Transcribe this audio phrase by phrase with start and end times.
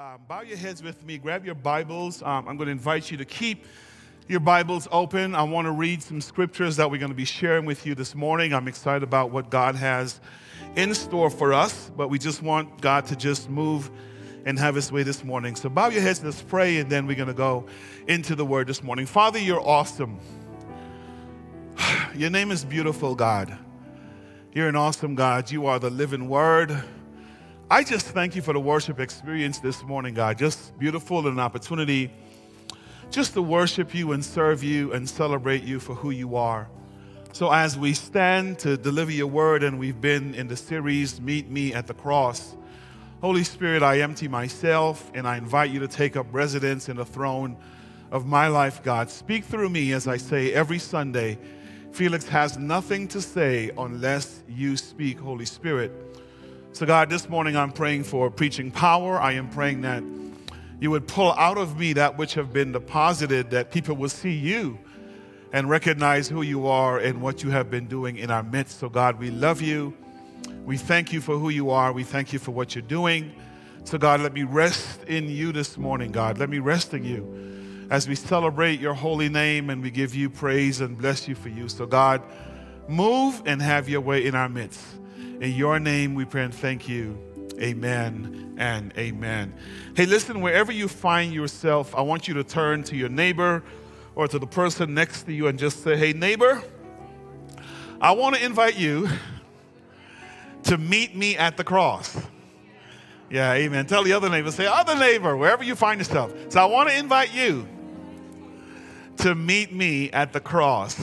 [0.00, 2.22] Um, bow your heads with me, grab your Bibles.
[2.22, 3.66] Um, I'm going to invite you to keep
[4.28, 5.34] your Bibles open.
[5.34, 8.14] I want to read some scriptures that we're going to be sharing with you this
[8.14, 8.54] morning.
[8.54, 10.18] I'm excited about what God has
[10.74, 13.90] in store for us, but we just want God to just move
[14.46, 15.54] and have his way this morning.
[15.54, 17.66] So bow your heads, let's pray, and then we're going to go
[18.08, 19.04] into the word this morning.
[19.04, 20.18] Father, you're awesome.
[22.14, 23.58] Your name is beautiful, God.
[24.54, 25.50] You're an awesome God.
[25.50, 26.84] You are the living word.
[27.72, 30.36] I just thank you for the worship experience this morning, God.
[30.38, 32.10] Just beautiful and an opportunity
[33.12, 36.68] just to worship you and serve you and celebrate you for who you are.
[37.30, 41.48] So, as we stand to deliver your word, and we've been in the series Meet
[41.48, 42.56] Me at the Cross,
[43.20, 47.04] Holy Spirit, I empty myself and I invite you to take up residence in the
[47.04, 47.56] throne
[48.10, 49.10] of my life, God.
[49.10, 51.38] Speak through me as I say every Sunday.
[51.92, 56.09] Felix has nothing to say unless you speak, Holy Spirit.
[56.72, 59.18] So, God, this morning I'm praying for preaching power.
[59.18, 60.04] I am praying that
[60.80, 64.32] you would pull out of me that which have been deposited, that people will see
[64.32, 64.78] you
[65.52, 68.78] and recognize who you are and what you have been doing in our midst.
[68.78, 69.94] So, God, we love you.
[70.64, 71.92] We thank you for who you are.
[71.92, 73.32] We thank you for what you're doing.
[73.82, 76.38] So, God, let me rest in you this morning, God.
[76.38, 80.30] Let me rest in you as we celebrate your holy name and we give you
[80.30, 81.68] praise and bless you for you.
[81.68, 82.22] So, God,
[82.88, 84.99] move and have your way in our midst.
[85.40, 87.18] In your name we pray and thank you.
[87.58, 89.54] Amen and amen.
[89.96, 93.62] Hey, listen, wherever you find yourself, I want you to turn to your neighbor
[94.14, 96.62] or to the person next to you and just say, Hey, neighbor,
[98.02, 99.08] I want to invite you
[100.64, 102.18] to meet me at the cross.
[103.30, 103.86] Yeah, amen.
[103.86, 106.34] Tell the other neighbor, say, Other neighbor, wherever you find yourself.
[106.50, 107.66] So I want to invite you
[109.18, 111.00] to meet me at the cross.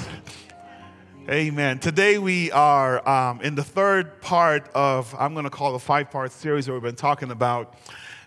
[1.29, 1.77] Amen.
[1.79, 6.09] Today we are um, in the third part of, I'm going to call the five
[6.09, 7.73] part series where we've been talking about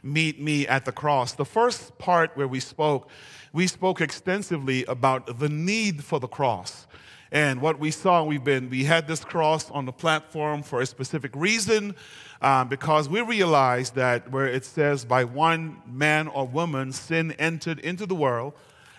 [0.02, 1.32] Meet Me at the Cross.
[1.32, 3.08] The first part where we spoke,
[3.54, 6.86] we spoke extensively about the need for the cross.
[7.32, 10.86] And what we saw, we've been, we had this cross on the platform for a
[10.86, 11.94] specific reason,
[12.42, 17.78] um, because we realized that where it says, by one man or woman, sin entered
[17.78, 18.52] into the world,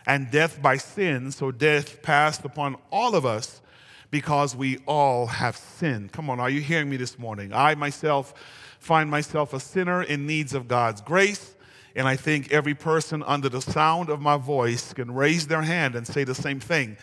[0.07, 3.61] and death by sin, so death passed upon all of us
[4.11, 6.11] because we all have sinned.
[6.11, 7.51] Come on, are you hearing me this morning?
[7.53, 8.33] I myself
[8.79, 11.55] find myself a sinner in needs of God's grace.
[11.95, 15.95] And I think every person under the sound of my voice can raise their hand
[15.95, 16.97] and say the same thing.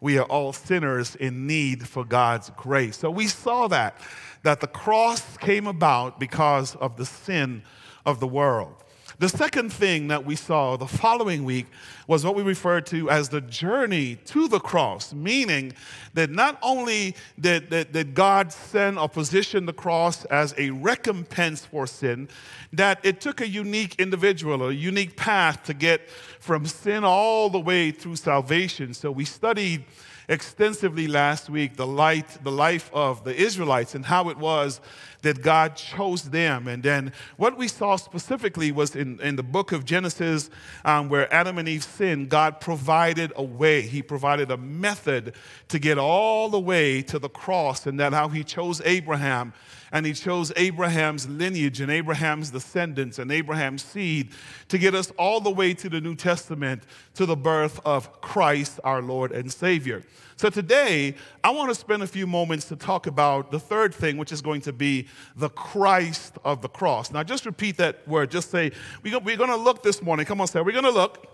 [0.00, 2.98] We are all sinners in need for God's grace.
[2.98, 4.00] So we saw that,
[4.42, 7.62] that the cross came about because of the sin
[8.04, 8.81] of the world.
[9.18, 11.66] The second thing that we saw the following week
[12.06, 15.72] was what we referred to as the journey to the cross, meaning
[16.14, 21.64] that not only did, did, did, God send or position the cross as a recompense
[21.64, 22.28] for sin,
[22.72, 26.08] that it took a unique individual, a unique path to get
[26.40, 28.94] from sin all the way through salvation.
[28.94, 29.84] So we studied
[30.28, 34.80] extensively last week the light, the life of the Israelites and how it was
[35.22, 36.68] that God chose them.
[36.68, 40.50] And then what we saw specifically was in, in the book of Genesis,
[40.84, 43.82] um, where Adam and Eve sinned, God provided a way.
[43.82, 45.34] He provided a method
[45.68, 49.52] to get all the way to the cross, and that how He chose Abraham
[49.92, 54.30] and he chose Abraham's lineage and Abraham's descendants and Abraham's seed
[54.68, 58.80] to get us all the way to the New Testament, to the birth of Christ,
[58.82, 60.02] our Lord and Savior.
[60.36, 61.14] So today,
[61.44, 64.40] I want to spend a few moments to talk about the third thing, which is
[64.40, 67.12] going to be the Christ of the cross.
[67.12, 68.30] Now, just repeat that word.
[68.30, 68.72] Just say,
[69.04, 70.26] we're going to look this morning.
[70.26, 71.26] Come on, say, we're going to look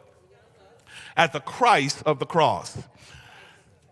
[1.16, 2.76] at the Christ of the cross.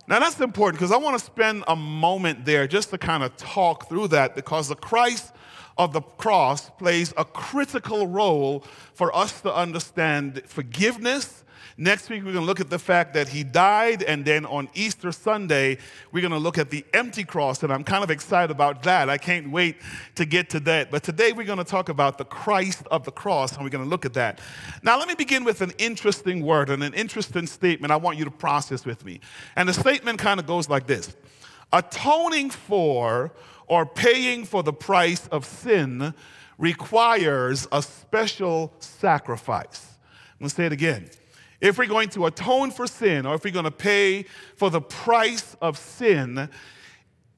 [0.09, 3.37] Now, that's important because I want to spend a moment there just to kind of
[3.37, 5.33] talk through that because the Christ
[5.78, 8.65] of the cross plays a critical role
[8.95, 11.45] for us to understand forgiveness
[11.77, 14.69] Next week, we're going to look at the fact that he died, and then on
[14.75, 15.78] Easter Sunday,
[16.12, 19.11] we're going to look at the empty cross, and I'm kind of excited about that.
[19.11, 19.77] I can't wait
[20.15, 20.91] to get to that.
[20.91, 23.84] But today, we're going to talk about the Christ of the cross, and we're going
[23.84, 24.41] to look at that.
[24.83, 28.25] Now, let me begin with an interesting word and an interesting statement I want you
[28.25, 29.21] to process with me.
[29.57, 31.15] And the statement kind of goes like this
[31.72, 33.33] Atoning for
[33.66, 36.15] or paying for the price of sin
[36.59, 39.97] requires a special sacrifice.
[40.34, 41.10] I'm going to say it again.
[41.60, 44.24] If we're going to atone for sin or if we're going to pay
[44.56, 46.48] for the price of sin,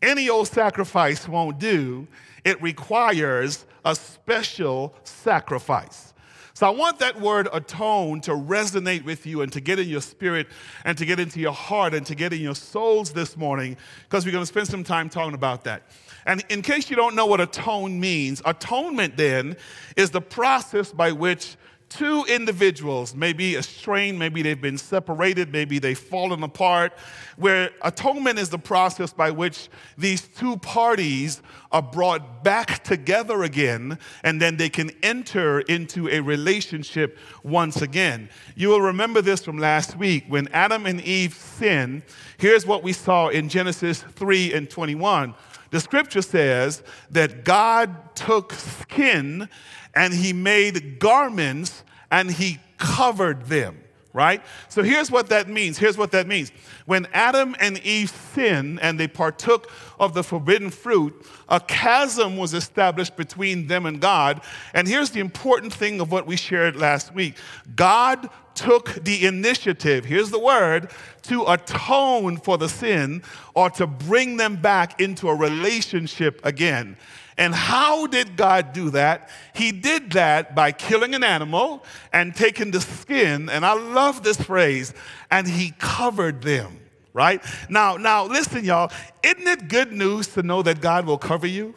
[0.03, 2.07] any old sacrifice won't do.
[2.45, 6.15] It requires a special sacrifice.
[6.59, 10.01] So I want that word atone to resonate with you and to get in your
[10.01, 10.49] spirit
[10.85, 14.27] and to get into your heart and to get in your souls this morning because
[14.27, 15.85] we're going to spend some time talking about that.
[16.27, 19.57] And in case you don't know what atone means, atonement then
[19.97, 21.57] is the process by which
[21.89, 26.93] two individuals, maybe estranged, maybe they've been separated, maybe they've fallen apart,
[27.37, 31.43] where atonement is the process by which these two parties
[31.73, 38.29] are brought back together again, and then they can enter into a relationship once again.
[38.55, 42.03] You will remember this from last week when Adam and Eve sinned.
[42.39, 45.35] Here's what we saw in Genesis 3 and 21.
[45.71, 49.49] The scripture says that God took skin
[49.95, 53.85] and he made garments and he covered them
[54.19, 54.43] right?
[54.69, 55.79] So here's what that means.
[55.79, 56.51] Here's what that means.
[56.87, 59.71] When Adam and Eve sinned and they partook
[60.01, 61.15] of the forbidden fruit,
[61.49, 64.41] a chasm was established between them and God.
[64.75, 67.37] And here's the important thing of what we shared last week
[67.77, 68.29] God
[68.59, 70.91] took the initiative, here's the word,
[71.23, 73.23] to atone for the sin
[73.55, 76.97] or to bring them back into a relationship again.
[77.37, 79.31] And how did God do that?
[79.55, 84.41] He did that by killing an animal and taking the skin, and I love this
[84.41, 84.93] phrase,
[85.31, 86.81] and he covered them,
[87.13, 87.41] right?
[87.69, 88.91] Now, now listen, y'all,
[89.23, 91.77] isn't it good news to know that God will cover you?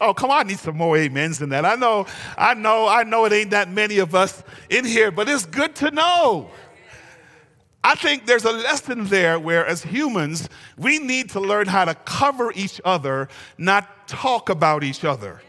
[0.00, 1.64] Oh, come on, I need some more amens than that.
[1.64, 2.06] I know,
[2.36, 5.74] I know, I know it ain't that many of us in here, but it's good
[5.76, 6.50] to know.
[7.82, 11.94] I think there's a lesson there where, as humans, we need to learn how to
[11.94, 15.40] cover each other, not talk about each other.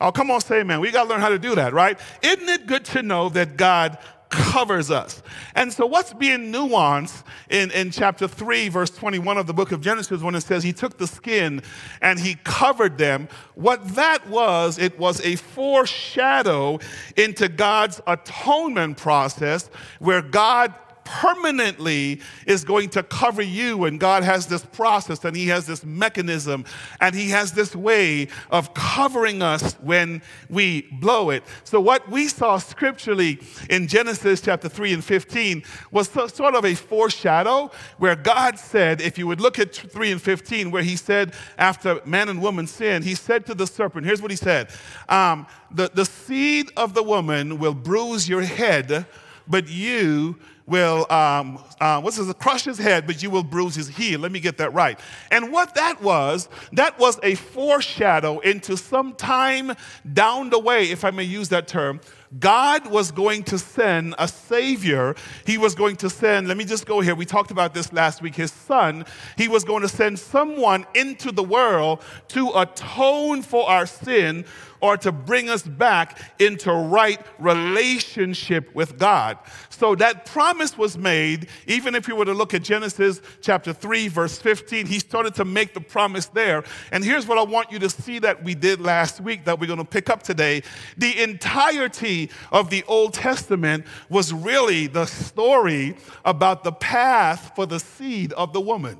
[0.00, 0.80] Oh, come on, say man.
[0.80, 1.98] We got to learn how to do that, right?
[2.22, 3.98] Isn't it good to know that God
[4.32, 5.22] covers us?
[5.54, 9.80] And so, what's being nuanced in, in chapter 3, verse 21 of the book of
[9.80, 11.62] Genesis, when it says he took the skin
[12.00, 16.80] and he covered them, what that was, it was a foreshadow
[17.16, 19.70] into God's atonement process
[20.00, 20.74] where God
[21.12, 23.84] permanently is going to cover you.
[23.84, 26.64] And God has this process and He has this mechanism
[27.00, 31.44] and He has this way of covering us when we blow it.
[31.64, 33.38] So, what we saw scripturally
[33.68, 39.18] in Genesis chapter 3 and 15 was sort of a foreshadow where God said, if
[39.18, 43.04] you would look at 3 and 15, where He said, after man and woman sinned,
[43.04, 44.70] He said to the serpent, here's what He said
[45.10, 49.06] um, the, the seed of the woman will bruise your head,
[49.48, 53.88] but you will, um, uh, what's this, crush his head, but you will bruise his
[53.88, 54.20] heel.
[54.20, 54.98] Let me get that right.
[55.30, 59.72] And what that was, that was a foreshadow into some time
[60.12, 62.00] down the way, if I may use that term,
[62.38, 65.14] God was going to send a Savior.
[65.46, 67.14] He was going to send, let me just go here.
[67.14, 68.34] We talked about this last week.
[68.34, 69.04] His Son,
[69.36, 74.46] He was going to send someone into the world to atone for our sin
[74.82, 79.38] or to bring us back into right relationship with God.
[79.70, 84.08] So that promise was made, even if you were to look at Genesis chapter 3,
[84.08, 86.64] verse 15, he started to make the promise there.
[86.90, 89.68] And here's what I want you to see that we did last week that we're
[89.68, 90.64] going to pick up today.
[90.98, 97.78] The entirety of the Old Testament was really the story about the path for the
[97.78, 98.98] seed of the woman.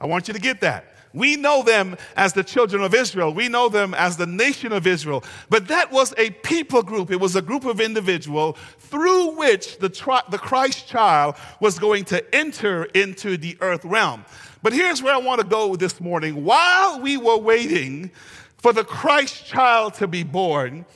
[0.00, 0.91] I want you to get that.
[1.14, 3.32] We know them as the children of Israel.
[3.34, 5.24] We know them as the nation of Israel.
[5.50, 7.10] But that was a people group.
[7.10, 12.04] It was a group of individuals through which the, tri- the Christ child was going
[12.06, 14.24] to enter into the earth realm.
[14.62, 16.44] But here's where I want to go this morning.
[16.44, 18.10] While we were waiting
[18.58, 20.86] for the Christ child to be born,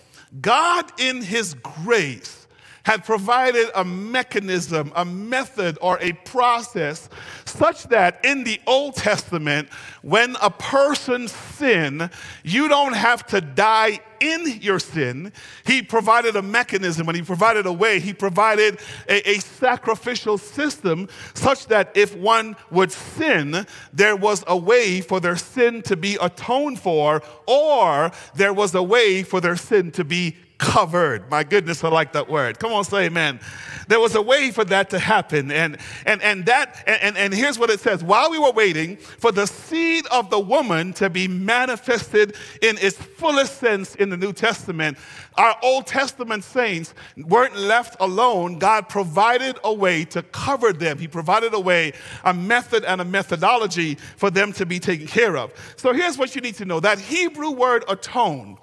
[0.40, 2.45] God, in His grace,
[2.86, 7.08] had provided a mechanism, a method, or a process
[7.44, 9.68] such that in the Old Testament,
[10.02, 12.08] when a person sinned,
[12.44, 15.32] you don't have to die in your sin.
[15.66, 17.98] He provided a mechanism and he provided a way.
[17.98, 24.56] He provided a, a sacrificial system such that if one would sin, there was a
[24.56, 29.56] way for their sin to be atoned for, or there was a way for their
[29.56, 31.30] sin to be covered.
[31.30, 32.58] My goodness, I like that word.
[32.58, 33.40] Come on, say amen.
[33.88, 35.50] There was a way for that to happen.
[35.50, 38.02] And and and that and, and here's what it says.
[38.02, 42.96] While we were waiting for the seed of the woman to be manifested in its
[42.96, 44.98] fullest sense in the New Testament,
[45.34, 48.58] our Old Testament saints weren't left alone.
[48.58, 50.98] God provided a way to cover them.
[50.98, 51.92] He provided a way,
[52.24, 55.52] a method and a methodology for them to be taken care of.
[55.76, 56.80] So here's what you need to know.
[56.80, 58.58] That Hebrew word atone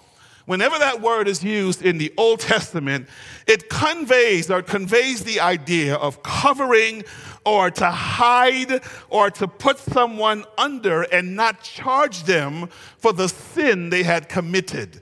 [0.45, 3.07] Whenever that word is used in the Old Testament,
[3.47, 7.03] it conveys or conveys the idea of covering
[7.45, 13.89] or to hide or to put someone under and not charge them for the sin
[13.89, 15.01] they had committed.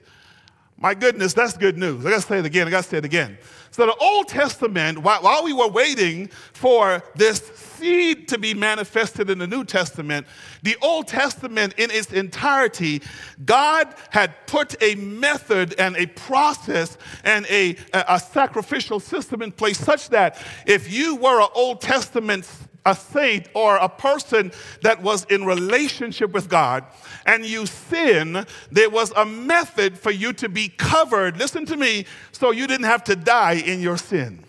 [0.78, 2.06] My goodness, that's good news.
[2.06, 2.68] I gotta say it again.
[2.68, 3.38] I gotta say it again.
[3.72, 9.40] So, the Old Testament, while, we were waiting for this seed to be manifested in
[9.40, 10.28] the New Testament,
[10.62, 13.02] the Old Testament in its entirety,
[13.46, 19.54] God had put a method and a process and a, a, a sacrificial system in
[19.54, 22.46] place such that if you were an Old Testament
[22.86, 26.84] a saint or a person that was in relationship with God
[27.26, 32.06] and you sin, there was a method for you to be covered, listen to me,
[32.32, 34.44] so you didn't have to die in your sin.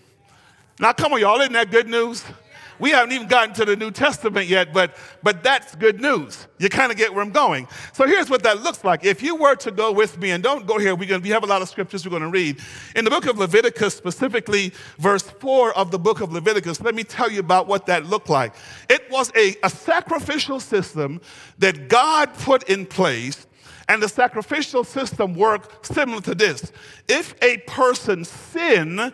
[0.80, 2.24] Now, come on, y'all, isn't that good news?
[2.82, 6.48] We haven't even gotten to the New Testament yet, but, but that's good news.
[6.58, 7.68] You kind of get where I'm going.
[7.92, 9.04] So here's what that looks like.
[9.04, 11.44] If you were to go with me, and don't go here, we're gonna, we have
[11.44, 12.58] a lot of scriptures we're going to read.
[12.96, 17.04] In the book of Leviticus, specifically verse 4 of the book of Leviticus, let me
[17.04, 18.52] tell you about what that looked like.
[18.90, 21.20] It was a, a sacrificial system
[21.58, 23.46] that God put in place
[23.88, 26.72] and the sacrificial system worked similar to this.
[27.06, 29.12] If a person sinned,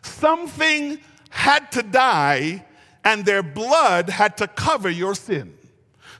[0.00, 0.98] something
[1.28, 2.64] had to die
[3.04, 5.54] and their blood had to cover your sin.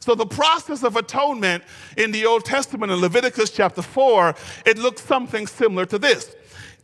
[0.00, 1.62] So the process of atonement
[1.96, 4.34] in the Old Testament in Leviticus chapter 4,
[4.64, 6.34] it looks something similar to this.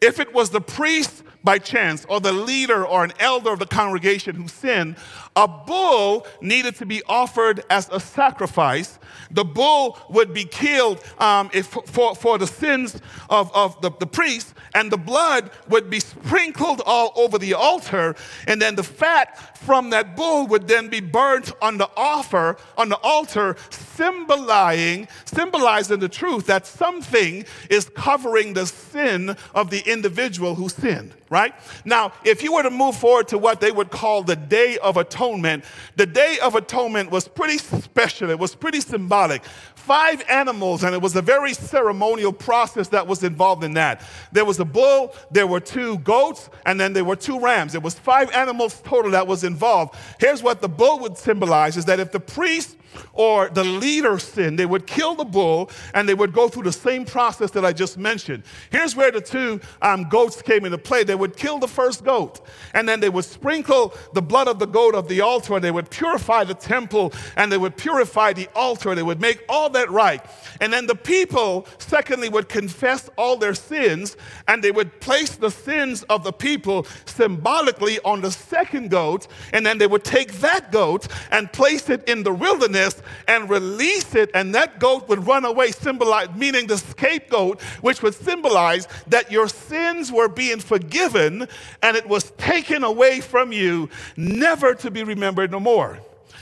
[0.02, 3.66] If it was the priest by chance or the leader or an elder of the
[3.66, 4.96] congregation who sinned,
[5.36, 8.98] a bull needed to be offered as a sacrifice.
[9.30, 14.06] The bull would be killed um, if, for, for the sins of, of the, the
[14.06, 18.16] priest, and the blood would be sprinkled all over the altar,
[18.46, 22.88] and then the fat from that bull would then be burnt on the offer, on
[22.88, 30.54] the altar, symbolizing, symbolizing the truth that something is covering the sin of the individual
[30.54, 31.54] who sinned, right?
[31.84, 34.96] Now, if you were to move forward to what they would call the Day of
[34.96, 39.42] Atonement, the Day of Atonement was pretty special, it was pretty symbolic
[39.86, 44.02] five animals, and it was a very ceremonial process that was involved in that.
[44.32, 47.76] There was a bull, there were two goats, and then there were two rams.
[47.76, 49.94] It was five animals total that was involved.
[50.18, 52.76] Here's what the bull would symbolize is that if the priest
[53.12, 56.72] or the leader sinned, they would kill the bull and they would go through the
[56.72, 58.42] same process that I just mentioned.
[58.70, 61.04] Here's where the two um, goats came into play.
[61.04, 62.40] They would kill the first goat
[62.74, 65.70] and then they would sprinkle the blood of the goat of the altar and they
[65.70, 68.94] would purify the temple and they would purify the altar.
[68.94, 70.24] They would make all that right.
[70.60, 74.16] And then the people, secondly, would confess all their sins
[74.48, 79.64] and they would place the sins of the people symbolically on the second goat and
[79.64, 84.30] then they would take that goat and place it in the wilderness and release it,
[84.34, 89.48] and that goat would run away, symbolize, meaning the scapegoat, which would symbolize that your
[89.48, 91.48] sins were being forgiven
[91.82, 95.98] and it was taken away from you, never to be remembered no more.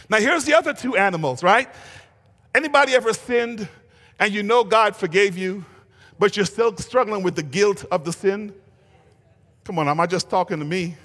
[0.09, 1.69] Now, here's the other two animals, right?
[2.55, 3.69] Anybody ever sinned
[4.19, 5.65] and you know God forgave you,
[6.19, 8.55] but you're still struggling with the guilt of the sin?
[9.65, 10.97] Come on, am I just talking to me?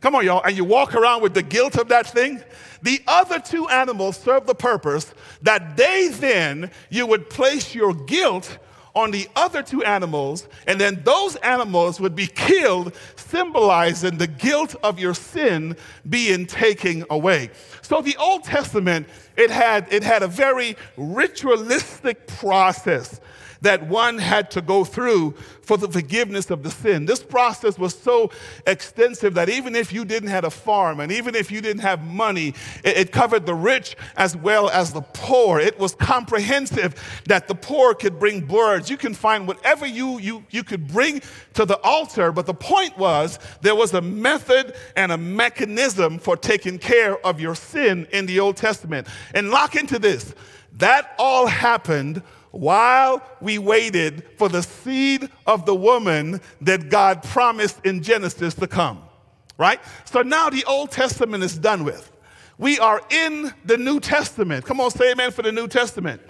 [0.00, 0.42] Come on, y'all.
[0.44, 2.42] And you walk around with the guilt of that thing.
[2.82, 8.58] The other two animals serve the purpose that they then, you would place your guilt
[8.96, 14.74] on the other two animals, and then those animals would be killed, symbolizing the guilt
[14.82, 15.76] of your sin
[16.08, 17.50] being taken away.
[17.82, 23.20] So the Old Testament, it had, it had a very ritualistic process
[23.62, 25.32] that one had to go through
[25.62, 27.06] for the forgiveness of the sin.
[27.06, 28.30] This process was so
[28.66, 32.04] extensive that even if you didn't have a farm and even if you didn't have
[32.04, 35.58] money, it, it covered the rich as well as the poor.
[35.58, 36.94] It was comprehensive
[37.26, 38.88] that the poor could bring birds.
[38.88, 41.20] You can find whatever you, you, you could bring
[41.54, 46.36] to the altar, but the point was there was a method and a mechanism for
[46.36, 49.08] taking care of your sin in the Old Testament.
[49.34, 50.34] And lock into this.
[50.74, 52.22] That all happened
[52.56, 58.66] while we waited for the seed of the woman that God promised in Genesis to
[58.66, 59.02] come.
[59.58, 59.80] Right?
[60.04, 62.12] So now the Old Testament is done with.
[62.58, 64.64] We are in the New Testament.
[64.64, 66.22] Come on, say amen for the New Testament.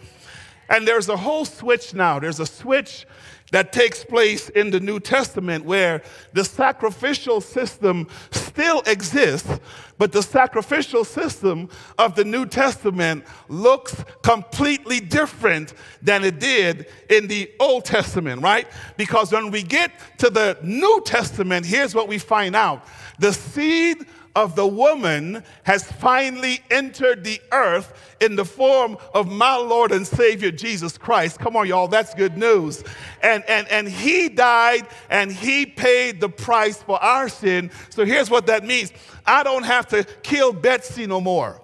[0.69, 2.19] And there's a whole switch now.
[2.19, 3.07] There's a switch
[3.53, 9.61] that takes place in the New Testament where the sacrificial system still exists,
[9.99, 17.29] but the sacrificial system of the New Testament looks completely different than it did in
[17.29, 18.67] the Old Testament, right?
[18.97, 22.87] Because when we get to the New Testament, here's what we find out
[23.19, 24.07] the seed
[24.37, 30.07] of the woman has finally entered the earth in the form of my Lord and
[30.07, 31.41] Savior Jesus Christ.
[31.41, 32.85] Come on, y'all, that's good news.
[33.23, 37.71] And, and, and he died and he paid the price for our sin.
[37.89, 38.93] So here's what that means
[39.25, 41.61] I don't have to kill Betsy no more.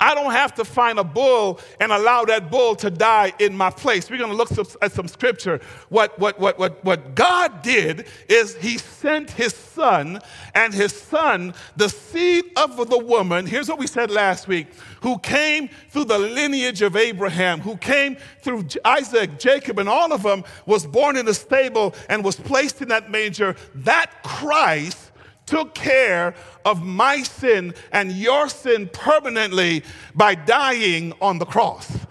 [0.00, 3.70] I don't have to find a bull and allow that bull to die in my
[3.70, 4.08] place.
[4.10, 5.60] We're going to look at some scripture.
[5.88, 10.20] What, what, what, what, what God did is He sent His Son,
[10.54, 14.68] and His Son, the seed of the woman, here's what we said last week,
[15.00, 20.22] who came through the lineage of Abraham, who came through Isaac, Jacob, and all of
[20.22, 23.56] them, was born in a stable and was placed in that manger.
[23.74, 25.07] That Christ
[25.48, 29.82] took care of my sin and your sin permanently
[30.14, 32.06] by dying on the cross.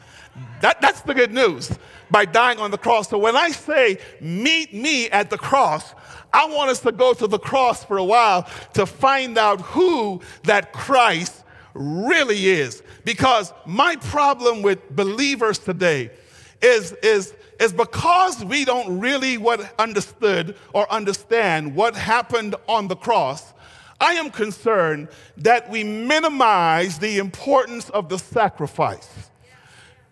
[0.61, 1.77] That, that's the good news
[2.09, 3.09] by dying on the cross.
[3.09, 5.93] So when I say meet me at the cross,
[6.33, 10.21] I want us to go to the cross for a while to find out who
[10.43, 12.83] that Christ really is.
[13.05, 16.11] Because my problem with believers today
[16.61, 22.95] is, is, is because we don't really what understood or understand what happened on the
[22.95, 23.53] cross.
[23.99, 29.29] I am concerned that we minimize the importance of the sacrifice.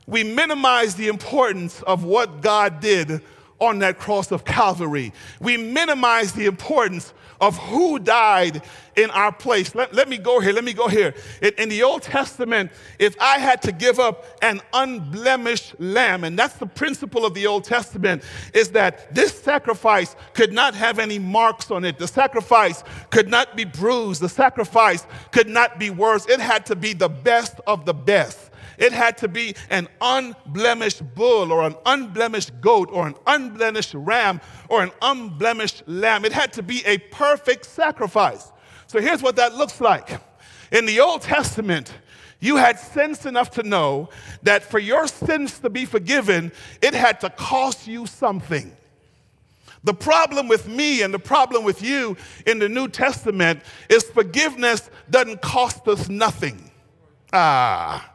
[0.07, 3.21] We minimize the importance of what God did
[3.59, 5.13] on that cross of Calvary.
[5.39, 8.61] We minimize the importance of who died
[8.95, 9.75] in our place.
[9.75, 10.53] Let, let me go here.
[10.53, 11.13] Let me go here.
[11.41, 16.37] In, in, the Old Testament, if I had to give up an unblemished lamb, and
[16.37, 18.23] that's the principle of the Old Testament,
[18.53, 21.97] is that this sacrifice could not have any marks on it.
[21.97, 24.21] The sacrifice could not be bruised.
[24.21, 26.25] The sacrifice could not be worse.
[26.27, 28.44] It had to be the best of the best.
[28.77, 34.41] It had to be an unblemished bull or an unblemished goat or an unblemished ram
[34.69, 36.25] or an unblemished lamb.
[36.25, 38.51] It had to be a perfect sacrifice.
[38.87, 40.21] So here's what that looks like.
[40.71, 41.93] In the Old Testament,
[42.39, 44.09] you had sense enough to know
[44.43, 46.51] that for your sins to be forgiven,
[46.81, 48.75] it had to cost you something.
[49.83, 52.17] The problem with me and the problem with you
[52.47, 56.71] in the New Testament is forgiveness doesn't cost us nothing.
[57.31, 58.14] Ah.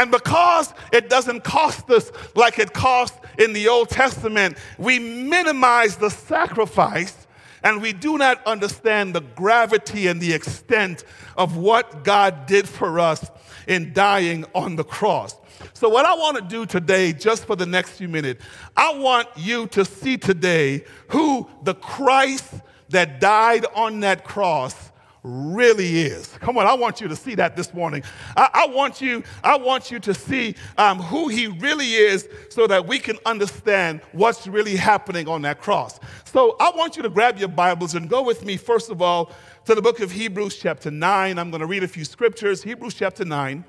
[0.00, 5.98] And because it doesn't cost us like it cost in the Old Testament, we minimize
[5.98, 7.26] the sacrifice
[7.62, 11.04] and we do not understand the gravity and the extent
[11.36, 13.30] of what God did for us
[13.68, 15.36] in dying on the cross.
[15.74, 18.42] So, what I want to do today, just for the next few minutes,
[18.74, 22.54] I want you to see today who the Christ
[22.88, 24.89] that died on that cross
[25.22, 26.28] really is.
[26.38, 28.02] Come on, I want you to see that this morning.
[28.36, 32.66] I, I want you, I want you to see um, who he really is so
[32.66, 36.00] that we can understand what's really happening on that cross.
[36.24, 39.30] So I want you to grab your Bibles and go with me, first of all,
[39.66, 41.38] to the book of Hebrews, chapter 9.
[41.38, 42.62] I'm going to read a few scriptures.
[42.62, 43.64] Hebrews, chapter 9.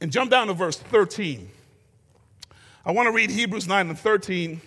[0.00, 1.50] And jump down to verse 13.
[2.86, 4.60] I want to read Hebrews 9 and 13.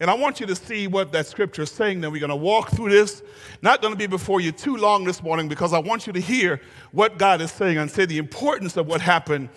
[0.00, 2.00] And I want you to see what that scripture is saying.
[2.00, 3.22] Then we're going to walk through this.
[3.62, 6.20] Not going to be before you too long this morning because I want you to
[6.20, 6.60] hear
[6.92, 9.48] what God is saying and say the importance of what happened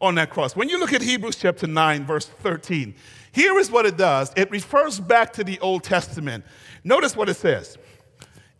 [0.00, 0.56] on that cross.
[0.56, 2.94] When you look at Hebrews chapter 9, verse 13,
[3.32, 6.44] here is what it does it refers back to the Old Testament.
[6.82, 7.76] Notice what it says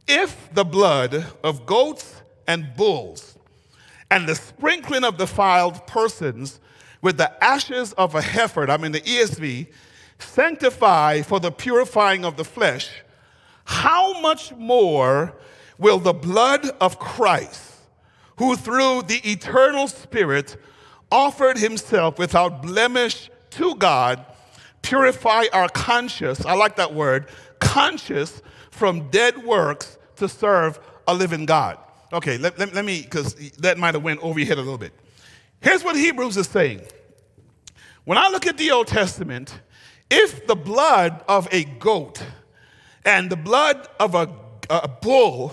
[0.07, 3.39] If the blood of goats and bulls
[4.11, 6.61] and the sprinkling of defiled persons
[7.01, 9.69] with the ashes of a heifer, I'm in the ESV,
[10.23, 12.91] sanctify for the purifying of the flesh,
[13.65, 15.35] how much more
[15.79, 17.75] will the blood of Christ,
[18.37, 20.57] who through the eternal Spirit
[21.11, 24.25] offered himself without blemish to God,
[24.83, 27.27] purify our conscience, I like that word,
[27.59, 31.79] conscious from dead works to serve a living God.
[32.13, 34.79] Okay, let, let, let me, because that might have went over your head a little
[34.79, 34.93] bit.
[35.61, 36.83] Here's what Hebrews is saying.
[38.05, 39.61] When I look at the Old Testament,
[40.11, 42.23] if the blood of a goat
[43.05, 44.29] and the blood of a,
[44.69, 45.53] a bull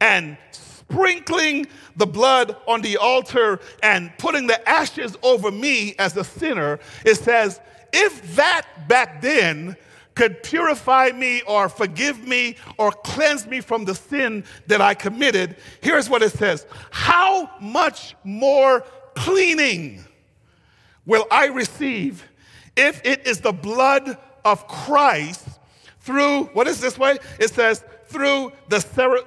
[0.00, 6.24] and sprinkling the blood on the altar and putting the ashes over me as a
[6.24, 7.60] sinner, it says,
[7.92, 9.76] if that back then
[10.14, 15.56] could purify me or forgive me or cleanse me from the sin that I committed,
[15.80, 16.66] here's what it says.
[16.90, 18.84] How much more
[19.14, 20.04] cleaning
[21.06, 22.26] will I receive
[22.78, 25.46] if it is the blood of Christ
[26.00, 27.18] through, what is this way?
[27.38, 28.78] It says, through the,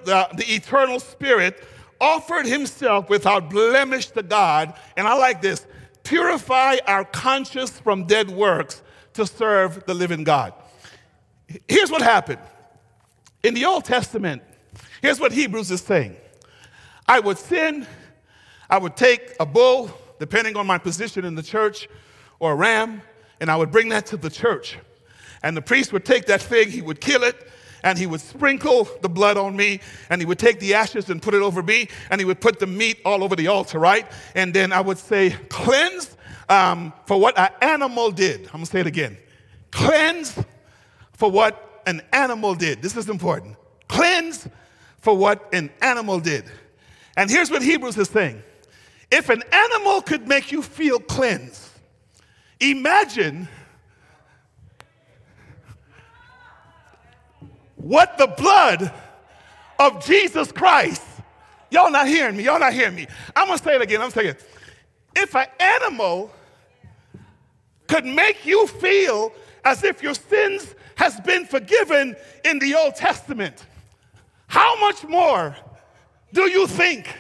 [0.06, 1.64] the, the eternal spirit,
[2.00, 4.74] offered himself without blemish to God.
[4.98, 5.68] And I like this
[6.04, 8.82] purify our conscience from dead works
[9.14, 10.54] to serve the living God.
[11.68, 12.40] Here's what happened.
[13.44, 14.42] In the Old Testament,
[15.02, 16.16] here's what Hebrews is saying
[17.08, 17.86] I would sin,
[18.70, 21.88] I would take a bull, depending on my position in the church,
[22.40, 23.02] or a ram,
[23.42, 24.78] and I would bring that to the church.
[25.44, 27.36] And the priest would take that fig, he would kill it,
[27.84, 31.22] and he would sprinkle the blood on me, and he would take the ashes and
[31.22, 34.06] put it over me, and he would put the meat all over the altar, right?
[34.36, 36.16] And then I would say, cleanse
[36.48, 38.46] um, for what an animal did.
[38.48, 39.18] I'm gonna say it again.
[39.72, 40.38] Cleanse
[41.14, 42.82] for what an animal did.
[42.82, 43.58] This is important.
[43.88, 44.48] Cleanse
[45.00, 46.46] for what an animal did.
[47.18, 48.44] And here's what Hebrews is saying
[49.10, 51.71] if an animal could make you feel cleansed,
[52.62, 53.48] imagine
[57.76, 58.94] what the blood
[59.80, 61.02] of Jesus Christ.
[61.72, 62.44] Y'all not hearing me.
[62.44, 63.08] Y'all not hearing me.
[63.36, 64.02] I'm going to say it again.
[64.02, 64.44] I'm saying it.
[65.16, 66.32] If an animal
[67.88, 69.34] could make you feel
[69.66, 73.66] as if your sins has been forgiven in the Old Testament,
[74.48, 75.56] how much more
[76.34, 77.14] do you think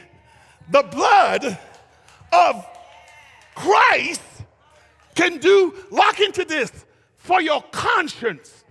[0.69, 1.57] the blood
[2.31, 2.65] of
[3.55, 4.21] Christ
[5.21, 5.73] can do?
[5.91, 6.71] Lock into this
[7.17, 8.61] for your conscience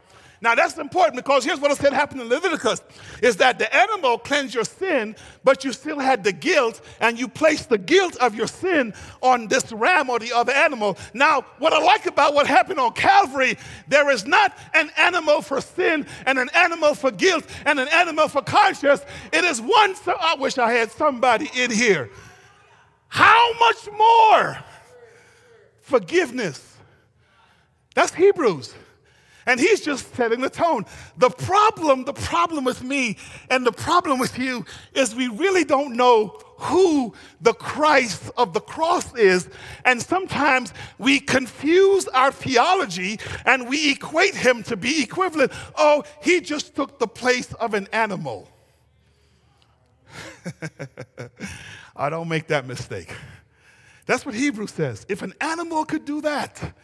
[0.43, 2.81] now that's important because here's what said happened in Leviticus
[3.23, 7.29] is that the animal cleansed your sin, but you still had the guilt, and you
[7.29, 10.97] placed the guilt of your sin on this ram or the other animal.
[11.13, 13.59] Now, what I like about what happened on Calvary,
[13.89, 18.29] there is not an animal for sin and an animal for guilt and an animal
[18.29, 19.05] for conscience.
[19.33, 19.95] It is one.
[19.95, 22.11] So I wish I had somebody in here.
[23.09, 24.59] How much more
[25.91, 26.77] forgiveness?
[27.95, 28.73] That's Hebrews.
[29.47, 30.85] And he's just setting the tone.
[31.17, 33.17] The problem, the problem with me
[33.51, 38.61] and the problem with you is we really don't know who the Christ of the
[38.61, 39.49] cross is.
[39.85, 45.53] And sometimes we confuse our theology and we equate him to be equivalent.
[45.77, 48.49] Oh, he just took the place of an animal.
[51.97, 53.15] I don't make that mistake.
[54.11, 55.07] That's what Hebrew says.
[55.09, 56.75] If an animal could do that,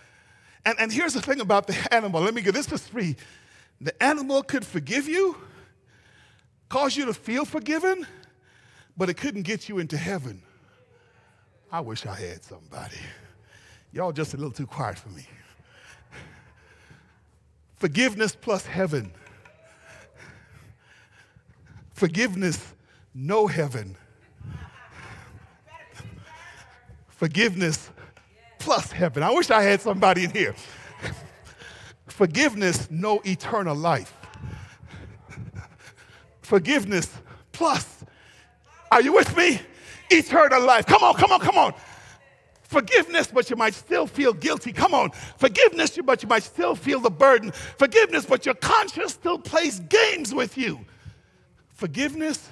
[0.64, 2.20] and, and here's the thing about the animal.
[2.20, 3.16] Let me get this is free.
[3.80, 5.36] The animal could forgive you,
[6.68, 8.06] cause you to feel forgiven,
[8.96, 10.40] but it couldn't get you into heaven.
[11.72, 13.00] I wish I had somebody.
[13.92, 15.26] Y'all just a little too quiet for me.
[17.74, 19.10] Forgiveness plus heaven.
[21.92, 22.72] Forgiveness,
[23.12, 23.96] no heaven.
[27.16, 27.90] Forgiveness,
[28.58, 29.22] plus heaven.
[29.22, 30.54] I wish I had somebody in here.
[32.06, 34.14] Forgiveness, no eternal life.
[36.42, 37.10] Forgiveness
[37.52, 38.04] plus,
[38.92, 39.60] are you with me?
[40.10, 40.86] Eternal life.
[40.86, 41.74] Come on, come on, come on.
[42.62, 44.72] Forgiveness, but you might still feel guilty.
[44.72, 45.10] Come on.
[45.38, 47.50] Forgiveness, but you might still feel the burden.
[47.78, 50.80] Forgiveness, but your conscience still plays games with you.
[51.74, 52.48] Forgiveness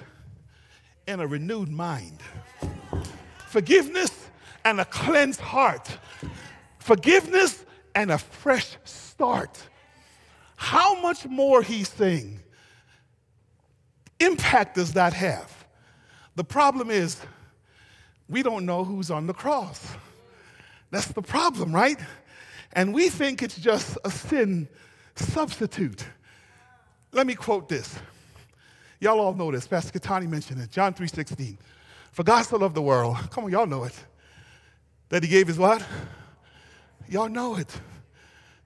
[1.06, 2.20] and a renewed mind.
[3.48, 4.30] Forgiveness
[4.64, 5.98] and a cleansed heart,
[6.78, 9.60] forgiveness and a fresh start.
[10.56, 12.40] How much more, he's saying,
[14.18, 15.66] impact does that have?
[16.36, 17.20] The problem is,
[18.28, 19.94] we don't know who's on the cross.
[20.90, 21.98] That's the problem, right?
[22.72, 24.68] And we think it's just a sin
[25.14, 26.04] substitute.
[27.12, 27.98] Let me quote this.
[29.00, 29.66] Y'all all know this.
[29.66, 30.70] Pastor Katani mentioned it.
[30.70, 31.58] John 3.16.
[32.12, 33.16] For God so loved the world.
[33.30, 33.94] Come on, y'all know it
[35.14, 35.80] that he gave his what?
[37.08, 37.68] Y'all know it.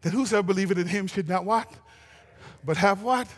[0.01, 1.71] That whosoever believeth in him should not what?
[2.65, 3.29] But have what?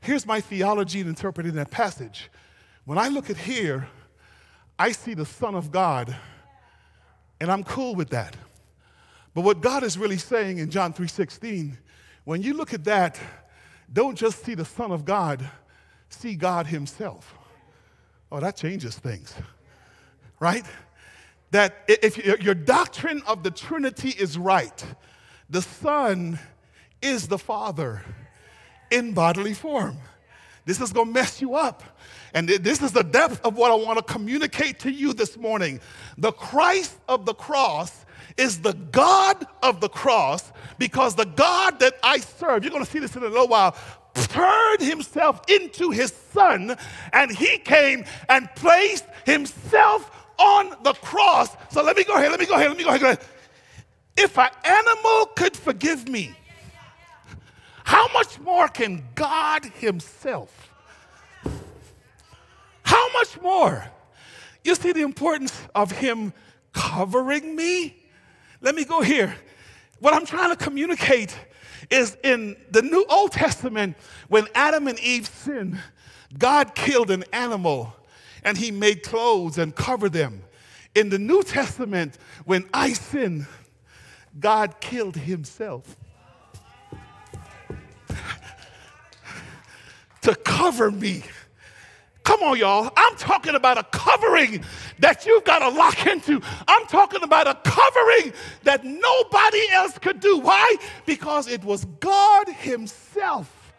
[0.00, 2.30] Here's my theology in interpreting that passage.
[2.84, 3.88] When I look at here,
[4.78, 6.14] I see the Son of God,
[7.40, 8.36] and I'm cool with that.
[9.34, 11.76] But what God is really saying in John 3:16,
[12.22, 13.18] when you look at that,
[13.92, 15.50] don't just see the Son of God,
[16.10, 17.34] see God Himself.
[18.30, 19.34] Oh, that changes things,
[20.38, 20.64] right?
[21.50, 24.84] That if your doctrine of the Trinity is right,
[25.48, 26.38] the Son
[27.00, 28.02] is the Father
[28.90, 29.98] in bodily form.
[30.64, 31.82] This is to mess you up.
[32.34, 35.80] And this is the depth of what I want to communicate to you this morning.
[36.18, 38.04] The Christ of the cross
[38.36, 42.98] is the God of the cross because the God that I serve, you're to see
[42.98, 43.76] this in a little while,
[44.14, 46.76] turned himself into his son
[47.12, 51.56] and he came and placed himself on the cross.
[51.70, 53.20] So let me go ahead, let me go ahead, let me go ahead.
[54.16, 56.34] If an animal could forgive me,
[57.84, 60.70] how much more can God Himself?
[62.82, 63.84] How much more?
[64.64, 66.32] You see the importance of Him
[66.72, 67.96] covering me?
[68.60, 69.36] Let me go here.
[70.00, 71.36] What I'm trying to communicate
[71.90, 73.96] is in the New Old Testament,
[74.28, 75.78] when Adam and Eve sinned,
[76.36, 77.94] God killed an animal
[78.46, 80.42] and he made clothes and covered them.
[80.94, 83.46] In the New Testament, when I sin,
[84.38, 85.96] God killed himself.
[90.22, 91.24] to cover me.
[92.22, 92.90] Come on, y'all.
[92.96, 94.64] I'm talking about a covering
[95.00, 96.40] that you've got to lock into.
[96.68, 98.32] I'm talking about a covering
[98.62, 100.38] that nobody else could do.
[100.38, 100.76] Why?
[101.04, 103.74] Because it was God Himself.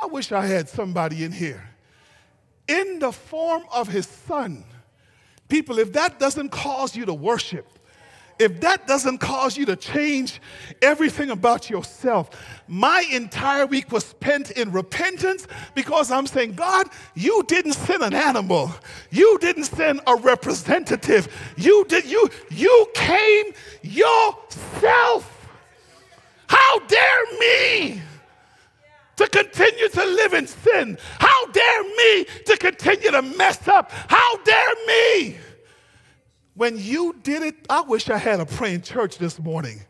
[0.00, 1.70] I wish I had somebody in here.
[2.68, 4.64] In the form of His Son.
[5.48, 7.66] People, if that doesn't cause you to worship,
[8.38, 10.42] if that doesn't cause you to change
[10.82, 12.30] everything about yourself,
[12.68, 18.12] my entire week was spent in repentance because I'm saying, God, you didn't send an
[18.12, 18.70] animal.
[19.10, 21.28] You didn't send a representative.
[21.56, 23.52] You did you you came
[23.82, 25.32] yourself.
[26.46, 28.02] How dare me
[29.16, 30.98] to continue to live in sin?
[31.18, 33.90] How dare me to continue to mess up?
[33.90, 35.38] How dare me?
[36.54, 39.80] When you did it, I wish I had a praying church this morning.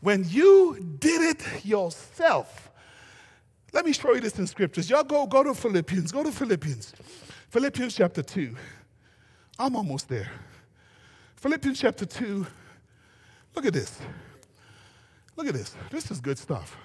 [0.00, 2.70] When you did it yourself,
[3.72, 4.88] let me show you this in scriptures.
[4.88, 6.12] Y'all go, go to Philippians.
[6.12, 6.94] Go to Philippians.
[7.50, 8.54] Philippians chapter 2.
[9.58, 10.30] I'm almost there.
[11.36, 12.46] Philippians chapter 2.
[13.54, 13.98] Look at this.
[15.36, 15.74] Look at this.
[15.90, 16.76] This is good stuff.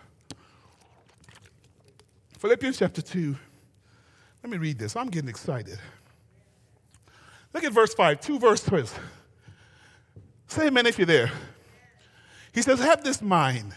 [2.42, 3.36] Philippians chapter 2.
[4.42, 4.96] Let me read this.
[4.96, 5.78] I'm getting excited.
[7.54, 8.92] Look at verse 5, two verses.
[10.48, 11.32] Say amen if you're there.
[12.52, 13.76] He says, Have this mind,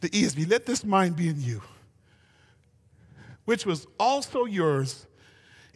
[0.00, 1.60] the ESV, let this mind be in you,
[3.46, 5.04] which was also yours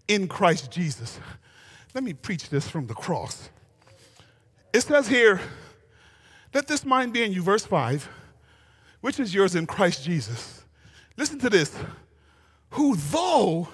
[0.07, 1.19] in Christ Jesus.
[1.93, 3.51] Let me preach this from the cross.
[4.73, 5.41] It says here,
[6.55, 8.09] Let this mind be in you, verse 5,
[9.01, 10.60] which is yours in Christ Jesus.
[11.17, 11.75] Listen to this.
[12.71, 13.69] Who, though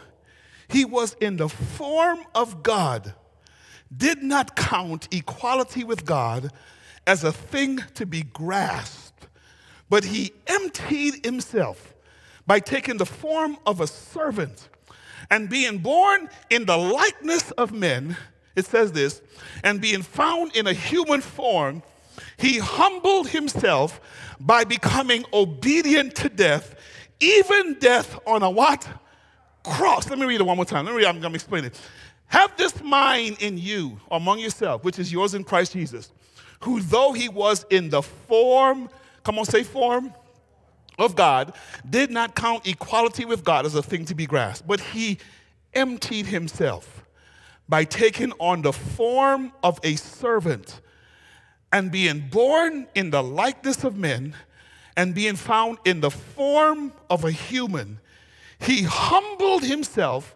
[0.68, 3.14] he was in the form of God,
[3.94, 6.51] did not count equality with God
[7.07, 9.29] as a thing to be grasped,
[9.88, 11.94] but he emptied himself
[12.46, 14.68] by taking the form of a servant
[15.31, 18.16] and being born in the likeness of men.
[18.55, 19.20] It says this,
[19.62, 21.83] and being found in a human form,
[22.38, 24.01] he humbled himself
[24.40, 26.75] by becoming obedient to death,
[27.20, 28.87] even death on a what?
[29.64, 30.09] Cross.
[30.11, 30.85] Let me read it one more time.
[30.85, 31.81] Let me read, I'm going to explain it.
[32.26, 36.11] Have this mind in you among yourself, which is yours in Christ Jesus,
[36.61, 38.88] who though he was in the form,
[39.22, 40.12] come on, say form,
[40.98, 41.52] of God,
[41.88, 45.18] did not count equality with God as a thing to be grasped, but he
[45.74, 47.05] emptied himself
[47.68, 50.81] by taking on the form of a servant
[51.72, 54.35] and being born in the likeness of men
[54.97, 57.99] and being found in the form of a human,
[58.59, 60.35] he humbled himself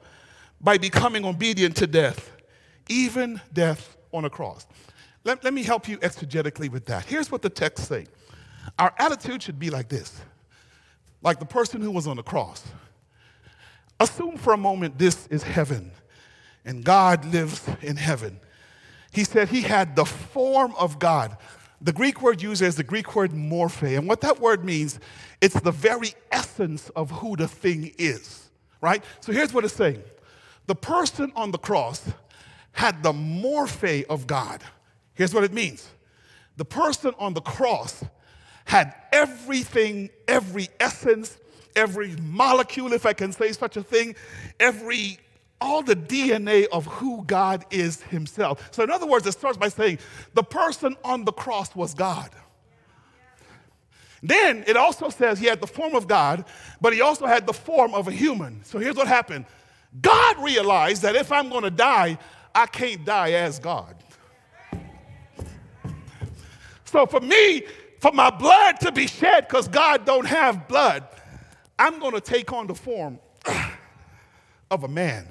[0.61, 2.31] by becoming obedient to death,
[2.89, 4.67] even death on a cross.
[5.25, 7.05] Let, let me help you exegetically with that.
[7.07, 8.07] Here's what the text say.
[8.79, 10.21] Our attitude should be like this,
[11.23, 12.63] like the person who was on the cross.
[13.99, 15.93] Assume for a moment this is heaven
[16.65, 18.41] and God lives in heaven.
[19.13, 21.37] He said he had the form of God.
[21.81, 23.97] The Greek word used is the Greek word morphe.
[23.97, 25.01] And what that word means,
[25.41, 29.03] it's the very essence of who the thing is, right?
[29.21, 30.03] So here's what it's saying
[30.67, 32.09] the person on the cross
[32.73, 34.63] had the morphe of God.
[35.15, 35.89] Here's what it means
[36.57, 38.05] the person on the cross
[38.67, 41.39] had everything, every essence,
[41.75, 44.15] every molecule, if I can say such a thing,
[44.61, 45.19] every
[45.61, 48.69] all the DNA of who God is Himself.
[48.73, 49.99] So, in other words, it starts by saying
[50.35, 52.31] the person on the cross was God.
[54.23, 56.45] Then it also says he had the form of God,
[56.81, 58.63] but he also had the form of a human.
[58.65, 59.47] So here's what happened
[60.01, 62.19] God realized that if I'm going to die,
[62.55, 63.97] I can't die as God.
[66.85, 67.63] So for me,
[68.01, 71.07] for my blood to be shed, because God don't have blood,
[71.79, 73.19] I'm going to take on the form
[74.71, 75.27] of a man.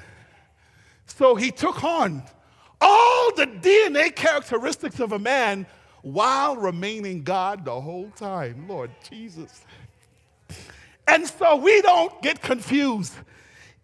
[1.20, 2.24] So he took on
[2.80, 5.68] all the DNA characteristics of a man
[6.02, 8.70] while remaining God the whole time.
[8.70, 9.66] Lord Jesus.
[11.10, 13.16] And so we don't get confused.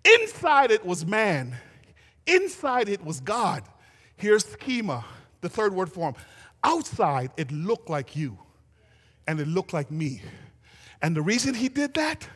[0.06, 1.58] Inside it was man,
[2.26, 3.64] inside it was God.
[4.16, 5.04] Here's schema,
[5.42, 6.16] the third word form.
[6.64, 8.38] Outside, it looked like you,
[9.28, 10.22] and it looked like me.
[11.02, 12.30] And the reason he did that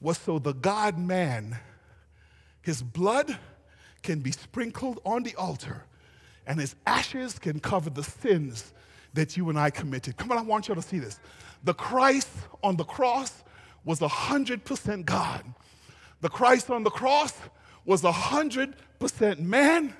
[0.00, 1.58] was so the God man,
[2.60, 3.36] his blood
[4.02, 5.84] can be sprinkled on the altar,
[6.46, 8.72] and his ashes can cover the sins
[9.14, 10.16] that you and I committed.
[10.16, 11.20] Come on, I want you to see this.
[11.64, 12.30] The Christ
[12.62, 13.44] on the cross
[13.84, 15.44] was 100% God
[16.22, 17.34] the Christ on the cross
[17.84, 19.94] was 100% man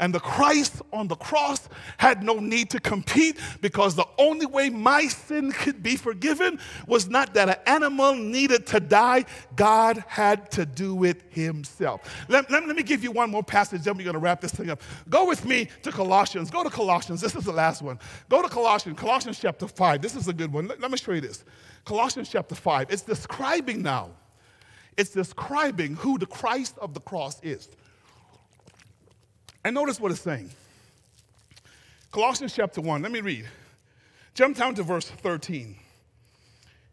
[0.00, 4.70] And the Christ on the cross had no need to compete because the only way
[4.70, 9.24] my sin could be forgiven was not that an animal needed to die,
[9.56, 12.26] God had to do it himself.
[12.28, 14.52] Let, let, let me give you one more passage, then we're going to wrap this
[14.52, 14.82] thing up.
[15.08, 16.50] Go with me to Colossians.
[16.50, 17.20] Go to Colossians.
[17.20, 17.98] This is the last one.
[18.28, 20.00] Go to Colossians, Colossians chapter 5.
[20.00, 20.68] This is a good one.
[20.68, 21.44] Let, let me show you this.
[21.84, 22.90] Colossians chapter 5.
[22.90, 24.10] It's describing now,
[24.96, 27.68] it's describing who the Christ of the cross is.
[29.68, 30.48] And notice what it's saying.
[32.10, 33.44] Colossians chapter 1, let me read.
[34.32, 35.76] Jump down to verse 13.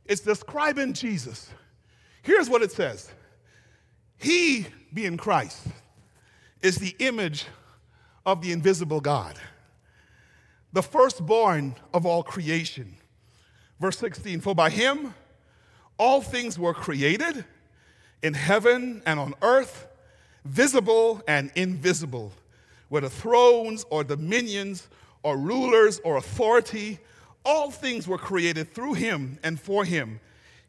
[0.04, 1.50] It's describing Jesus.
[2.22, 3.10] Here's what it says
[4.18, 5.68] He, being Christ,
[6.62, 7.46] is the image
[8.26, 9.38] of the invisible God,
[10.74, 12.98] the firstborn of all creation.
[13.80, 15.14] Verse 16 For by him
[15.98, 17.46] all things were created
[18.22, 19.88] in heaven and on earth,
[20.44, 22.34] visible and invisible
[22.90, 24.88] whether thrones or dominions
[25.24, 27.00] or rulers or authority,
[27.44, 30.20] all things were created through him and for him.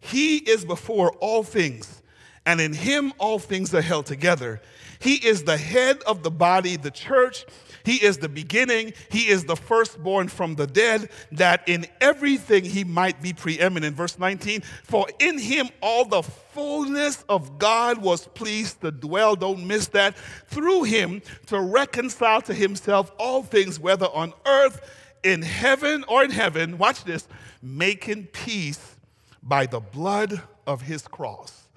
[0.01, 2.03] He is before all things,
[2.45, 4.61] and in him all things are held together.
[4.99, 7.45] He is the head of the body, the church.
[7.85, 8.93] He is the beginning.
[9.11, 13.97] He is the firstborn from the dead, that in everything he might be preeminent.
[13.97, 19.37] Verse 19, for in him all the fullness of God was pleased to dwell.
[19.37, 20.17] Don't miss that.
[20.49, 24.81] Through him to reconcile to himself all things, whether on earth,
[25.23, 26.79] in heaven, or in heaven.
[26.79, 27.27] Watch this
[27.63, 28.97] making peace
[29.43, 31.69] by the blood of his cross.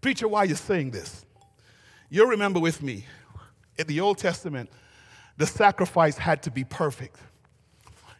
[0.00, 1.25] Preacher, why are you saying this?
[2.08, 3.04] You'll remember with me,
[3.78, 4.70] in the Old Testament,
[5.36, 7.18] the sacrifice had to be perfect.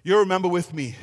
[0.03, 0.97] You'll remember with me,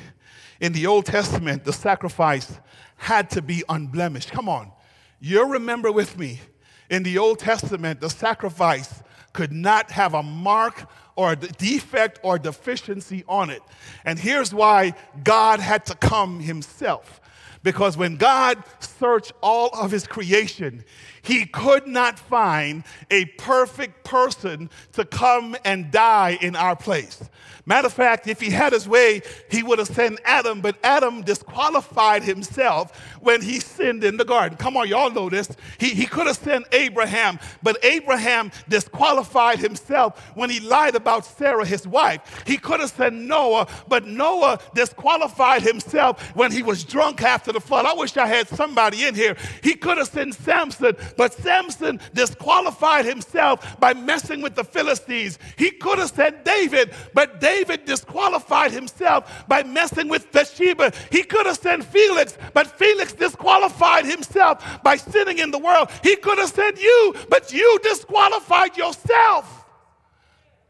[0.60, 2.60] in the Old Testament, the sacrifice
[2.96, 4.32] had to be unblemished.
[4.32, 4.72] Come on.
[5.19, 6.41] You'll remember with me,
[6.89, 12.38] in the Old Testament, the sacrifice could not have a mark or a defect or
[12.38, 13.62] deficiency on it.
[14.06, 14.93] And here's why
[15.24, 17.22] God had to come himself.
[17.63, 20.84] Because when God searched all of his creation,
[21.23, 27.23] he could not find a perfect person to come and die in our place.
[27.65, 31.21] Matter of fact, if he had his way, he would have sent Adam, but Adam
[31.21, 34.57] disqualified himself when he sinned in the garden.
[34.57, 35.49] Come on, y'all know this.
[35.77, 41.65] He, he could have sent Abraham, but Abraham disqualified himself when he lied about Sarah,
[41.65, 42.43] his wife.
[42.45, 47.62] He could have sent Noah, but Noah disqualified himself when he was drunk after the
[47.62, 47.86] flood.
[47.86, 49.38] I wish I had somebody in here.
[49.63, 55.39] He could have sent Samson, but Samson disqualified himself by messing with the Philistines.
[55.58, 60.91] He could have sent David, but David disqualified himself by messing with Bathsheba.
[61.12, 65.89] He could have sent Felix, but Felix disqualified himself by sinning in the world.
[66.04, 69.65] He could have sent you, but you disqualified yourself.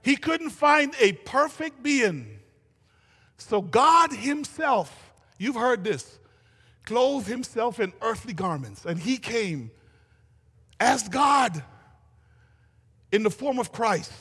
[0.04, 2.40] He couldn't find a perfect being.
[3.38, 6.20] So God Himself, you've heard this,
[6.86, 9.72] clothed Himself in earthly garments, and He came
[10.84, 11.64] as God
[13.14, 14.12] in the form of Christ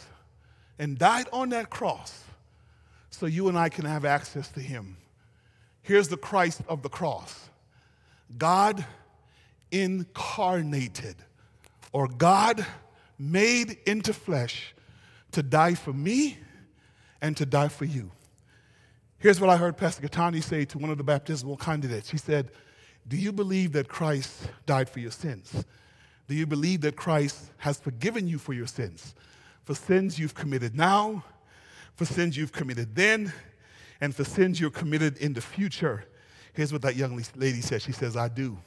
[0.78, 2.22] and died on that cross
[3.10, 4.96] so you and I can have access to Him.
[5.82, 7.50] Here's the Christ of the cross
[8.38, 8.84] God
[9.72, 11.16] incarnated,
[11.92, 12.64] or God
[13.18, 14.72] made into flesh
[15.32, 16.38] to die for me
[17.20, 18.12] and to die for you.
[19.18, 22.08] Here's what I heard Pastor Gatani say to one of the baptismal candidates.
[22.08, 22.50] He said,
[23.08, 25.64] Do you believe that Christ died for your sins?
[26.28, 29.14] Do you believe that Christ has forgiven you for your sins?
[29.64, 31.24] For sins you've committed now,
[31.94, 33.32] for sins you've committed then,
[34.00, 36.04] and for sins you're committed in the future.
[36.52, 37.82] Here's what that young lady said.
[37.82, 38.58] She says, I do.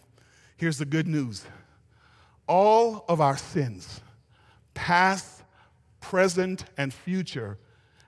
[0.58, 1.46] Here's the good news
[2.48, 4.02] all of our sins,
[4.74, 5.44] past,
[6.00, 7.58] present, and future,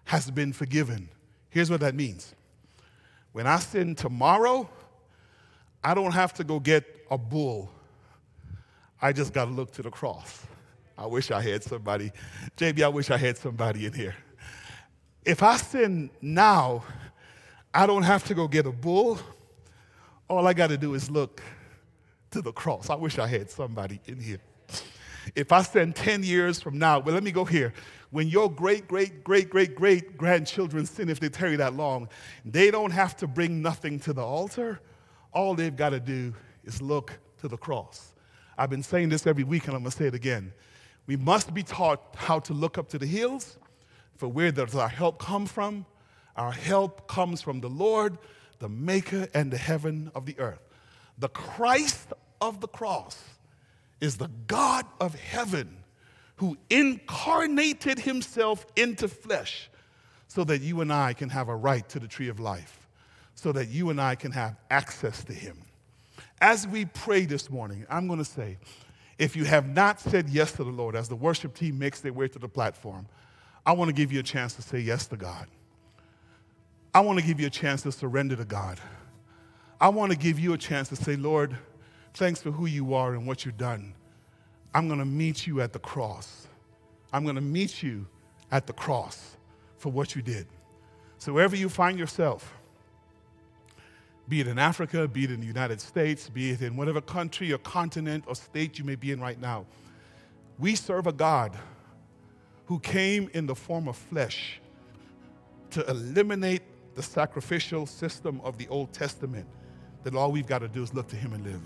[0.06, 1.10] has been forgiven.
[1.50, 2.36] Here's what that means.
[3.32, 4.70] When I sin tomorrow,
[5.84, 7.72] I don't have to go get a bull
[9.02, 10.46] I just got to look to the cross.
[10.98, 12.12] I wish I had somebody.
[12.58, 14.16] JB, I wish I had somebody in here.
[15.24, 16.84] If I sin now,
[17.74, 19.20] I don't have to go get a bull.
[20.28, 21.44] All I got to do is look
[22.32, 22.90] to the cross.
[22.90, 24.40] I wish I had somebody in here.
[25.36, 27.74] If I sin 10 years from now, well, let me go here.
[28.10, 32.10] When your great, great, great, great, great grandchildren sin, if they tarry that long,
[32.46, 34.80] they don't have to bring nothing to the altar.
[35.34, 36.34] All they've got to do
[36.64, 38.14] is look to the cross.
[38.58, 40.52] I've been saying this every week, and I'm going to say it again.
[41.06, 43.58] We must be taught how to look up to the hills,
[44.16, 45.86] for where does our help come from?
[46.36, 48.18] Our help comes from the Lord,
[48.60, 50.62] the maker and the heaven of the earth.
[51.18, 53.22] The Christ of the cross
[54.02, 55.78] is the God of heaven
[56.38, 59.70] who incarnated himself into flesh
[60.28, 62.88] so that you and I can have a right to the tree of life,
[63.34, 65.58] so that you and I can have access to him.
[66.40, 68.58] As we pray this morning, I'm going to say,
[69.18, 72.14] if you have not said yes to the Lord, as the worship team makes their
[72.14, 73.08] way to the platform,
[73.66, 75.48] I want to give you a chance to say yes to God.
[76.94, 78.80] I want to give you a chance to surrender to God.
[79.82, 81.58] I want to give you a chance to say, Lord,
[82.14, 83.94] thanks for who you are and what you've done.
[84.74, 86.48] I'm going to meet you at the cross.
[87.12, 88.06] I'm going to meet you
[88.52, 89.38] at the cross
[89.78, 90.48] for what you did.
[91.18, 92.57] So wherever you find yourself,
[94.28, 97.54] be it in Africa, be it in the United States, be it in whatever country
[97.54, 99.66] or continent or state you may be in right now,
[100.60, 101.58] we serve a God
[102.66, 104.60] who came in the form of flesh
[105.70, 106.62] to eliminate
[106.96, 109.48] the sacrificial system of the Old Testament,
[110.04, 111.62] that all we've got to do is look to Him and live.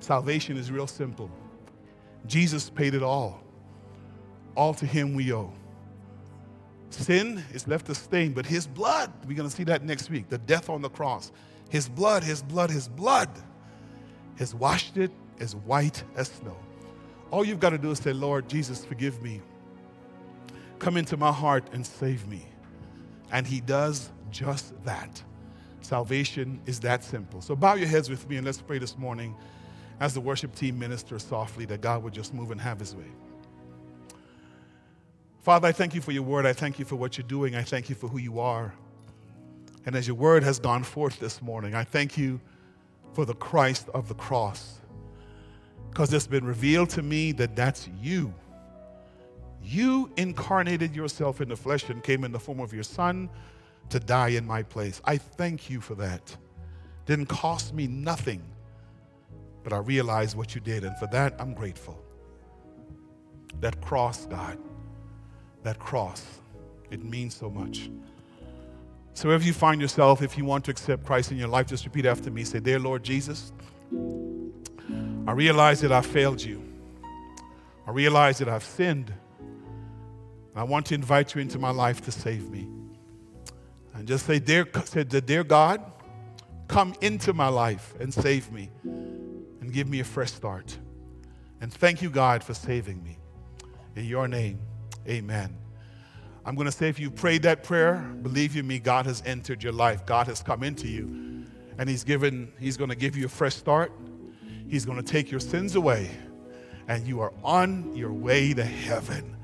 [0.00, 1.30] Salvation is real simple.
[2.26, 3.42] Jesus paid it all.
[4.54, 5.52] All to Him we owe.
[6.96, 10.30] Sin is left a stain, but His blood, we're going to see that next week,
[10.30, 11.30] the death on the cross.
[11.68, 13.28] His blood, His blood, His blood
[14.38, 16.56] has washed it as white as snow.
[17.30, 19.42] All you've got to do is say, Lord Jesus, forgive me.
[20.78, 22.46] Come into my heart and save me.
[23.30, 25.22] And He does just that.
[25.82, 27.42] Salvation is that simple.
[27.42, 29.36] So bow your heads with me and let's pray this morning
[30.00, 33.04] as the worship team ministers softly that God would just move and have His way.
[35.46, 36.44] Father, I thank you for your word.
[36.44, 37.54] I thank you for what you're doing.
[37.54, 38.74] I thank you for who you are.
[39.84, 42.40] And as your word has gone forth this morning, I thank you
[43.12, 44.80] for the Christ of the cross.
[45.88, 48.34] Because it's been revealed to me that that's you.
[49.62, 53.30] You incarnated yourself in the flesh and came in the form of your son
[53.90, 55.00] to die in my place.
[55.04, 56.36] I thank you for that.
[57.04, 58.42] Didn't cost me nothing,
[59.62, 60.82] but I realized what you did.
[60.82, 62.04] And for that, I'm grateful.
[63.60, 64.58] That cross, God,
[65.66, 66.24] that cross,
[66.92, 67.90] it means so much.
[69.14, 71.84] So, if you find yourself, if you want to accept Christ in your life, just
[71.84, 72.44] repeat after me.
[72.44, 73.52] Say, Dear Lord Jesus,
[75.26, 76.62] I realize that I failed you.
[77.84, 79.12] I realize that I've sinned.
[80.54, 82.68] I want to invite you into my life to save me.
[83.94, 85.82] And just say, Dear, say, Dear God,
[86.68, 90.78] come into my life and save me and give me a fresh start.
[91.60, 93.18] And thank you, God, for saving me.
[93.96, 94.60] In your name.
[95.08, 95.56] Amen.
[96.44, 99.62] I'm going to say if you prayed that prayer, believe you me, God has entered
[99.62, 100.06] your life.
[100.06, 101.44] God has come into you.
[101.78, 103.92] And He's given, He's going to give you a fresh start.
[104.68, 106.10] He's going to take your sins away.
[106.88, 109.36] And you are on your way to heaven.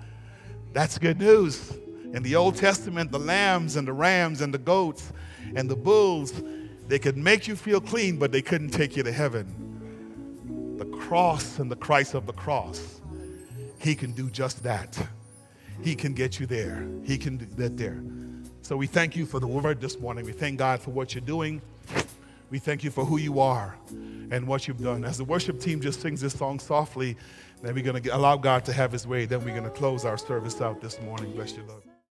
[0.73, 1.73] That's good news.
[2.13, 5.13] In the Old Testament, the lambs and the rams and the goats
[5.57, 6.33] and the bulls,
[6.87, 10.77] they could make you feel clean, but they couldn't take you to heaven.
[10.79, 13.01] The cross and the Christ of the cross,
[13.79, 14.97] He can do just that.
[15.83, 16.87] He can get you there.
[17.03, 18.03] He can do that there.
[18.63, 20.25] So we thank you for the word this morning.
[20.25, 21.61] We thank God for what you're doing.
[22.51, 23.77] We thank you for who you are
[24.31, 25.05] and what you've done.
[25.05, 27.17] As the worship team just sings this song softly,
[27.63, 29.25] then we're going to allow God to have his way.
[29.25, 31.33] Then we're going to close our service out this morning.
[31.33, 31.83] Bless you, Lord.